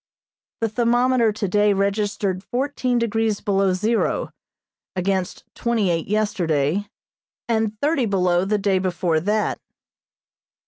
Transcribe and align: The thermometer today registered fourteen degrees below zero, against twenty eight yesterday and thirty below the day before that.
The 0.61 0.69
thermometer 0.69 1.31
today 1.31 1.73
registered 1.73 2.43
fourteen 2.43 2.97
degrees 2.97 3.39
below 3.39 3.73
zero, 3.73 4.31
against 4.95 5.43
twenty 5.53 5.91
eight 5.91 6.07
yesterday 6.07 6.87
and 7.47 7.79
thirty 7.81 8.07
below 8.07 8.43
the 8.43 8.57
day 8.57 8.79
before 8.79 9.19
that. 9.19 9.59